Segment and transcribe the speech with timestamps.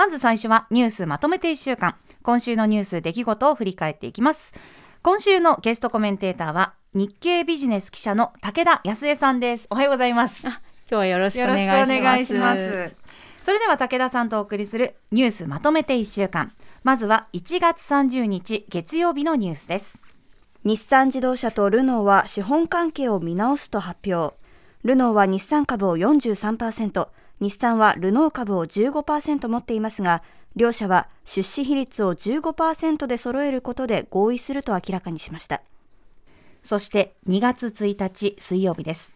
[0.00, 1.94] まず最初はニュースまとめて1週間。
[2.22, 4.54] 今週のニュース出来事を振り返っていきます。
[5.02, 9.66] 今週のゲストコメンテーターは日経ビジネス記者の武田康江さんです。
[9.68, 10.40] おはようございます。
[10.40, 10.58] 今
[10.88, 12.96] 日はよろしくお願いします。
[13.42, 16.50] それでは武田さんとお送りするニュースまとめて1週間。
[16.82, 20.00] まずは1月30日月曜日のニュースです。
[20.64, 24.34] 日産自動車とルノーは資本関係を見直すと発表。
[24.82, 27.08] ルノーは日産株を43%、
[27.40, 30.22] 日産はルノー株を15%持っていますが、
[30.56, 35.62] 両社は出資比率を15%で揃えることで合意すると明らかにしました。
[36.62, 39.14] そして2月1日水曜日です。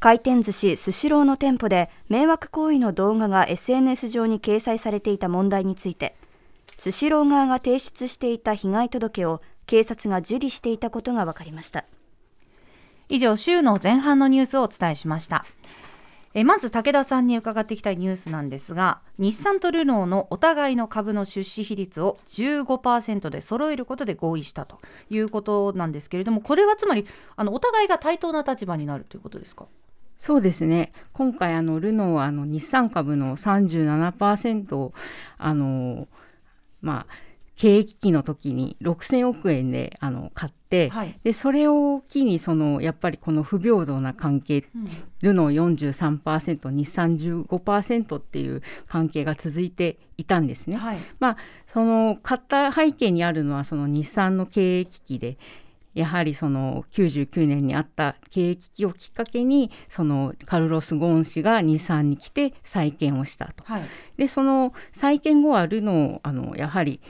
[0.00, 6.14] 回転寿司スシローの店舗で迷惑行為の動画が SNS 上に掲載されていた問題について、
[6.78, 11.84] スシロー側が提出していた被害届を警察が受理していたことが分かりました
[13.08, 15.44] 以上週の前半のニュースをお伝えしました
[16.38, 24.78] えまず武田さんに伺っていきたいニュースなんですが日産とルノーのお互いの株の出資比率を15%で揃えることで合意したと
[25.10, 29.66] いうことなんですけれどもこれはつまりあのお互いが対等な立場になるということですか？
[30.16, 30.92] そうですね。
[31.12, 34.92] 今回あのルノーはあの日産株の37%を
[35.38, 36.06] あの
[36.82, 37.27] まあ
[37.58, 44.88] 経営危機の時に6000億円であの買って、はい、でそれを機にそのやっぱりこの不平等な関係、うん、
[45.22, 45.76] ルノー
[46.22, 50.76] 43%日産15%っていう関係が続いていたんですね。
[50.76, 51.36] はい、まあ
[51.66, 55.36] その買った背景にあるのはその日産の経営危機で
[55.94, 63.64] やはりその99年にあった経営危機をきっかけにそのカルロス・ゴーン氏が日産に来て再建をしたと。
[63.64, 63.82] はい、
[64.16, 67.00] でその再建後はルノーあのやはり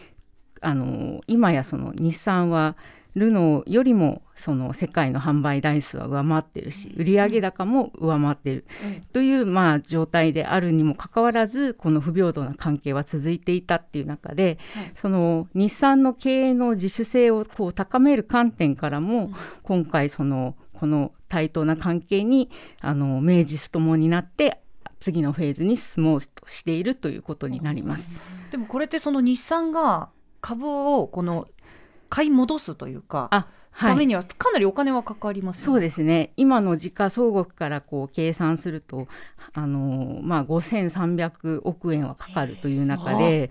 [0.61, 2.77] あの今やその日産は
[3.15, 8.65] ルノーよりもその世界の販売台数は上回ってるし売上高も上回ってる。
[9.13, 14.59] というまあ状態であるにもかかわらずこの不平等な関係は続いていたっていう中で、
[14.95, 19.31] その日産の経営の自主性をこう高める観点からも、
[19.63, 24.61] 今回そのこの対等な関係にあの名実ともになって
[25.01, 28.21] 次のフェーズに進もうとしているということになります。
[28.51, 30.11] でもこれってその日産が
[30.41, 31.49] 株をこの
[32.09, 33.29] 買い戻すというか。
[33.31, 36.33] あためにはかなりお金はかかります、ね、そうですね。
[36.37, 39.07] 今の時価総額からこう計算すると
[39.53, 43.51] あの、まあ、5300億円はかかるという中で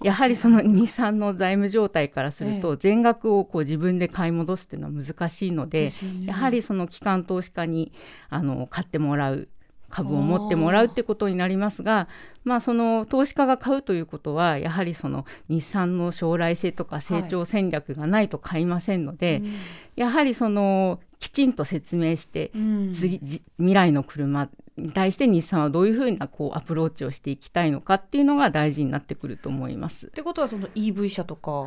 [0.00, 5.90] やはりその日産の財務状態からすると全額をこう自分で買い戻すっていうのは難しいので、
[6.24, 7.92] やはりその機関投資家に
[8.28, 9.48] あの買ってもらう
[9.94, 12.08] 株を持ってもらうってことになりますが、
[12.42, 19.52] まあ、その投資家が買うということはやはりその日産の将来性とか成長戦略がないと買いませんので、はい
[19.96, 30.06] やはりそのきちんと説明して、うん、未来の車に対して日産はどういうふうなこうアプローチをしていきたいのかっていうのが大事になってくると思います。
[30.06, 31.66] ってことはその EV 車とか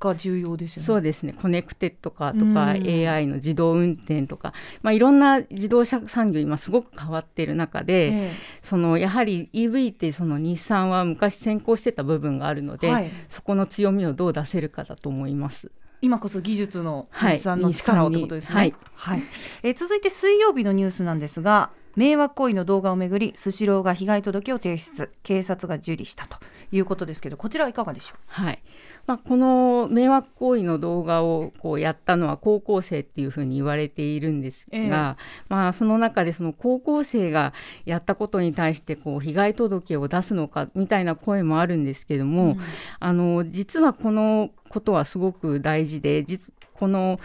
[0.00, 0.82] が重要ですよね。
[0.82, 1.34] はい、そうですね。
[1.34, 8.32] コネクテッドカーとか、うん、AI の自動運転とか、まあ、いろんな自動車産業今すごく変わっている中で、ええ、
[8.62, 15.70] そのやはり EV ってその日産は昔先行してた部分があるので、はい、そこの強みをどう出せるかだと思います。
[16.00, 18.54] 今こそ技術の日産の力をということですね。
[18.54, 19.22] はい、はい、
[19.62, 25.10] え続いて水曜日のニュースなんですが、迷惑行為の動画をめぐりスシローが被害届を提出。
[25.24, 26.38] 警察が受理したと
[26.70, 28.18] いうことですけどこちらはいかがでしょう？
[28.28, 28.62] はい。
[29.06, 35.16] まあ、この迷惑行為の動画をこうやったのは高校生っていうふうに言われているんですが、えー、
[35.48, 37.52] まあ、その中でその高校生が
[37.84, 42.60] やったことに対してこう被害届を出すのかみたいな声もあるんですけども、うん、
[43.00, 47.18] あの実はこのことはすごく大事で実この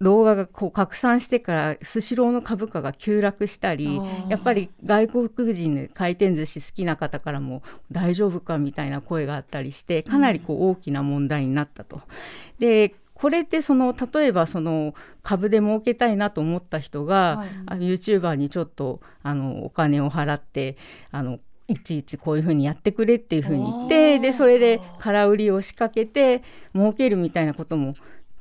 [0.00, 12.02] 動画がこう拡散してからスシローの株価が急落したりやっぱり外国人で回転寿司好きな方からも大丈夫かみたいな声があったりしてかなりこう大きな問題になったと。
[12.58, 14.94] でこれってその例えばその
[15.24, 20.76] 株で儲けたいなと思った人が、はい、YouTuber にちょっとあのお金を払って
[21.10, 26.42] あのいちいちこういうふうにやってくれっていうふうに言ってでそれで空売りを仕掛けて
[26.74, 27.94] 儲けるみたいなことも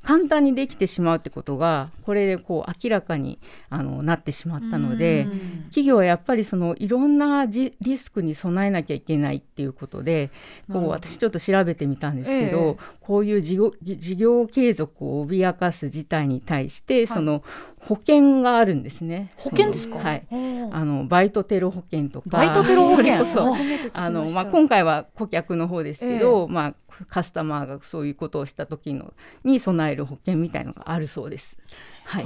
[0.07, 3.39] 簡単にできてしまうってことがこれでこう明らかに
[3.69, 5.27] あのなってしまったので
[5.65, 10.31] 企業はやっぱりそのいろんなリスクに備えなきゃいけないっていうことで
[10.71, 17.43] こう私ちょっと調べてみたんですけど、ええ、こういう事業事業継続を脅かす事態に対して、はい、その
[17.87, 19.31] 保険があるんですね。
[19.37, 19.97] 保険ですか？
[19.97, 20.27] はい。
[20.71, 22.29] あのバイトテロ保険とか。
[22.29, 23.25] バイトテロ保険？
[23.25, 23.55] そ
[23.93, 26.75] あのまあ今回は顧客の方ですけど、えー、まあ
[27.09, 29.13] カスタマーがそういうことをした時の
[29.43, 31.55] に備える保険みたいのがあるそうです。
[32.03, 32.25] はい。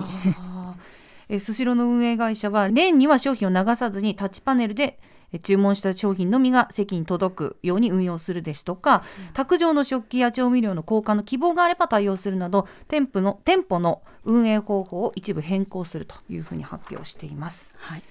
[1.29, 4.99] えスシローの運営会社はレーンには商品を流さずにタッチパネルで
[5.39, 17.73] 注文した商品のみが席に届くように運用するですとか、卓上の食器や調味料の交換の希望があれば対応するなど店舗の店舗の運営方法を一部変更するというふうに発表しています。
[17.77, 18.03] はい、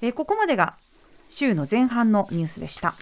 [0.00, 0.76] えここまでが
[1.28, 2.94] 週の前半のニュースでした。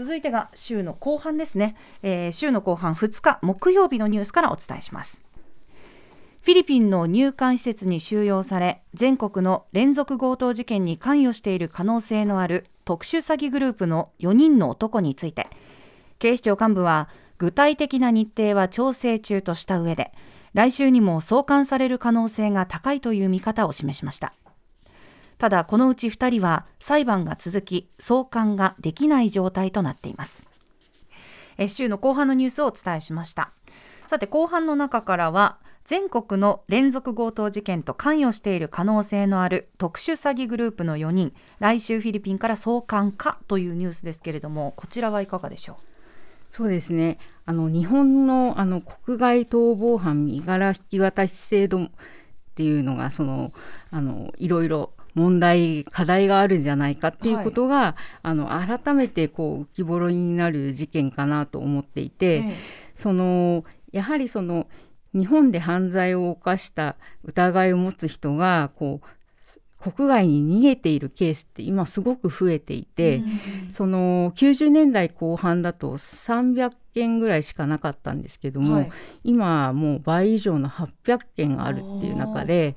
[0.00, 5.20] 続いてが週の後半ですね、えー、週の後半2日木曜日のニュースからお伝えします
[6.42, 15.48] フィリピンの入管施設に収容され全国の連続強盗事件に関与している可能性のある特殊詐欺グループの4人の男について
[16.18, 20.12] 警視庁幹部は具体的な日程は調整中とした上で
[20.54, 24.32] 来週にも送還される可能性が高いという見方を示しました。
[25.38, 30.44] ただこのうち2人は裁判が続き送還ができない状態となっています。
[31.68, 33.52] 週の後半のニュースをお伝えしました。
[34.06, 35.58] さて後半の中からは
[35.90, 41.32] 全国の連続強盗事件と関与している可能性のある特殊詐欺グループの4人。
[41.58, 45.76] 来週フィリピンから送還かというニュースですけれどもこちらはいかがでしょう？
[46.48, 47.18] そうですね。
[47.44, 51.90] あの日本のあの国外逃亡犯身柄引き渡し制度っ
[52.54, 53.52] ていうのがその
[53.90, 62.54] あのいろいろ問題課題があるんじゃないかっていうことが、はい、あの改めてこう浮き彫りになる事件かなと思っていて、ええ、
[62.94, 64.68] そのやはりその
[65.14, 69.06] 日本で犯罪を犯した疑いを持つ人がこう
[69.80, 73.22] 国外に逃げているケースって今すごく増えていて、
[73.66, 78.92] うん、その90年代後半だと300件ぐらいしかなかったんですけども、はい、
[79.24, 82.76] 今もう倍以上の800件あるっていう中で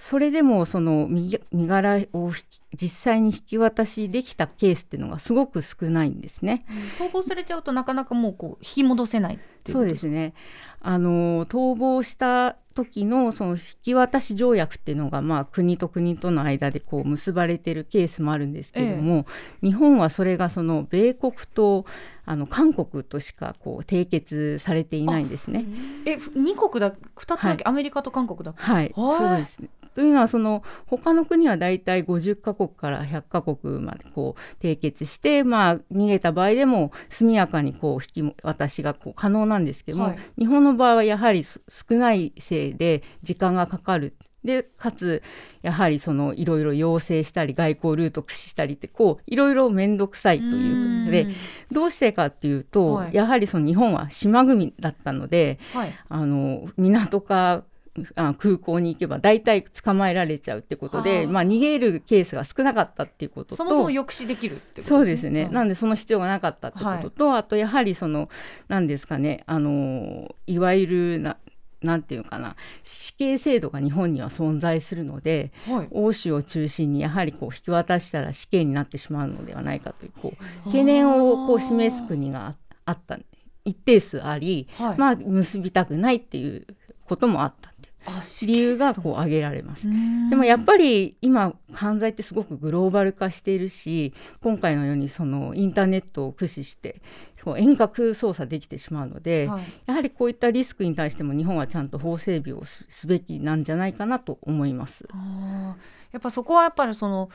[0.00, 2.32] それでもその身柄を
[2.74, 6.66] 実際に引き渡しできたケースっていうのがすごく少ないんですね。
[6.98, 10.34] 逃亡されちゃうとなかなかもうこう引き戻せないそうですね。
[10.80, 19.24] あの逃亡した時のその引き渡し条約っていうのが、まあ、国と国との間でこう結ばれてるケースもあるんですけれども、
[19.62, 21.86] ええ、日本はそれがその米国と
[22.26, 25.64] あの韓国としかこう締結されていないんですね。
[26.04, 29.68] え2国だ2つだけ、はい、アメリカと韓国だはい、そうですね。
[29.94, 41.60] というのはその他の国はだいたい50カ国から100カ国までこう締結して、まあ、逃げた場合でも速やかにこう引き渡しがこう可能なんですけども、はい、日本の場合はやはり少
[41.90, 44.16] ないせいで時間がかかる。
[44.44, 45.22] でかつ
[45.62, 51.28] やはりそのいろいろ要請したり外交ルート駆使したりってこういろいろ面倒くさいということで
[51.72, 57.64] どうしてかっていうと、はい、やはりその日本は島国だったので、はい、あの港か
[58.16, 64.88] あ空港に行けば大体捕まえられちゃうってことで、まあ、逃げるケースが少なかったっていうこととそもそも抑止できるってことですね。
[64.88, 68.28] そうですね、なんでその必要がなかったってことと、はい、あとやはりその
[68.68, 71.36] 何ですかねあのいわゆるな
[71.82, 82.56] なんていうかな死刑制度が日本には存在するので、はい、欧州を中心にやはりこう引き渡したら死刑になってしまうのではないかというこう懸念をこう示す国が
[82.86, 83.18] あった
[83.64, 86.66] 一定数あり、はい、まあ結びたくないっていう
[87.04, 87.73] こともあった
[88.46, 89.86] 理由がこう挙げられます。
[90.30, 94.12] でもやっぱり今犯罪ってすごくグローバル化しているし
[94.42, 97.00] 今回のようにそのインターネットを駆使して
[97.56, 105.06] 遠隔操作できてしまうので、はい、やはりこういったリスクに対しても日本はちゃんと法整備をすべきなんじゃないかなと思います。
[106.12, 107.28] やっぱそこはやっぱりその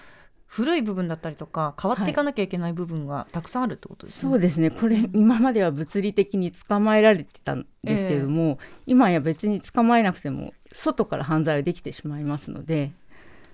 [0.50, 4.32] 古い部分だったりとか変わっていかなきゃいけない部分がたくさんあるってことですね。
[4.32, 8.58] はい、そうですねこれ今までは物理的に捕まえられてたんですけれども、えー、
[8.88, 12.92] 今や別に捕まえなくても外から犯罪はできてしまいますので、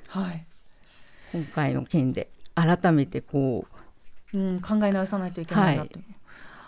[0.08, 0.44] はい、
[1.32, 3.66] 今回の件で改めてこ
[4.34, 6.00] う、うん、考え直さないといけないなと。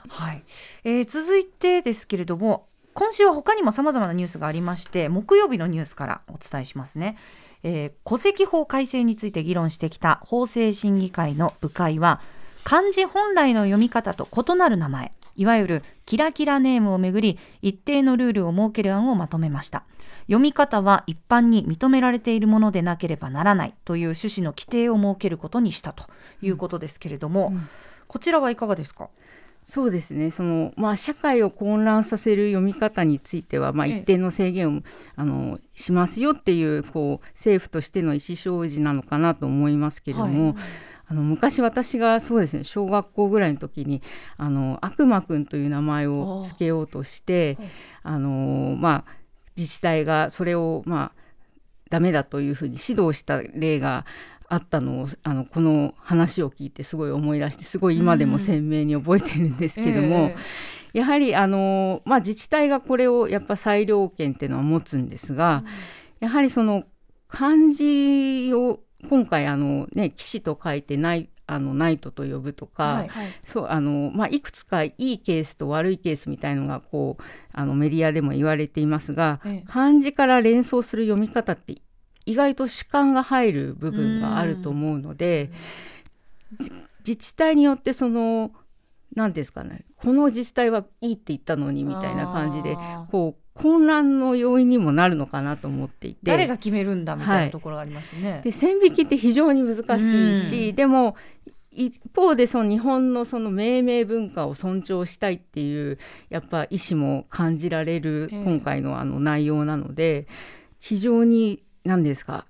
[0.10, 0.44] はい、はい、
[0.84, 7.18] えー、続いてですけれども今週は他にもさまざまなニュースがありまして木曜日のニュースからお伝えしますね。
[7.64, 12.22] えー、戸籍法改正について議論してきた法制審議会の部会は
[12.64, 19.84] 漢字本来の読み方と異なる名前いわゆるキラキラネームをめぐり一定のルールを設ける案をまとめました。
[20.22, 26.06] 読み方は一般に認められているものでなければならないという趣旨の規定を設けることにしたと
[26.42, 27.56] いうことですけれども、うん。
[27.56, 27.70] うん、
[28.08, 29.10] こちらはいかがですか？
[29.66, 30.32] そうですね。
[30.32, 34.82] その、まあ、社会を混乱させる読み方については、まあ、一定の制限を、
[35.18, 40.46] あのしますよっていうこう政府としての意思表示なのかなと思いますけれども。
[40.46, 40.56] はい
[41.10, 44.02] あの昔私がそうですね小学校ぐらいの時に
[44.36, 47.58] あの悪魔くんという名前を付けようとして
[48.04, 49.12] あのまあ
[49.56, 51.22] 自治体がそれをまあ
[51.90, 54.06] ダメだというふうに指導した例が
[54.50, 65.64] あったのをあのこの話を聞いてすごい思い出してすごい今でも鮮明に覚えてるんですけども、うんえー、やはりあの、まあ、自治体がこれをやっぱ裁量権っていうのは持つんですが、
[66.22, 66.86] うん、やはりその
[67.28, 73.10] 漢字を今回あのね騎士と書いてないあのナイトと呼ぶとか、はい
[73.46, 77.24] そうあのまあ、いくつかいいケースと悪いケースみたいのがこう
[77.54, 79.68] あのメディアでも言われていますが、ええ。
[79.68, 81.76] 漢字から連想する読み方って
[82.26, 85.52] 意外と主観が入る部分があると思うので
[87.00, 88.52] 自治体によってその
[89.16, 92.78] 何ですかねこの自治体はいいって言ったのにみたいな感じで
[93.10, 96.20] こう混乱の要因にもなるのかなと思っていて。
[96.24, 98.42] 誰が決めるんだみたいはないところがありますね。
[98.44, 100.76] で線引きって非常に難しいし、うん。
[100.76, 101.16] でも
[101.72, 105.98] 一方でその日本のその命名文化を尊重したいっていう
[106.30, 108.44] やっぱ意思も感じられるええ。
[108.44, 110.28] 今回のあの内容なので
[110.80, 112.46] 非常に何ですか、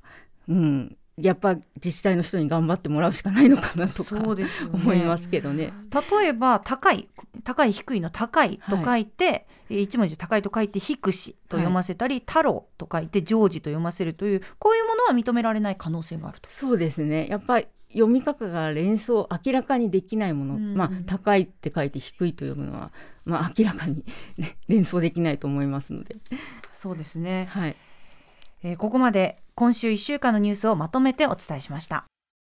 [0.48, 4.80] うん、やっぱ自治体の人に頑張ってもらうしかないのかなとかそうですよね。
[4.82, 5.74] 思いますけどね。
[6.12, 7.10] 例えば高い
[7.44, 16.50] 高い低いの高いと書いて、えー一文字高いと書いて低しと読ませたり、太郎と書いて常時と読ませるというこういうものは認められない可能性があると。
[16.50, 17.28] そうですね。
[17.28, 20.76] やっぱり読み方が連想明らかにできないもの、うん。
[20.76, 22.92] まあ高いって書いて低いと読むのは、
[23.26, 24.06] まあ、明らかに、
[24.38, 26.16] ね、連想できないと思いますので、
[26.72, 27.76] そうですね、はい、
[28.64, 32.06] えーここまで今週1週間のニュースをまとめてお伝えしました。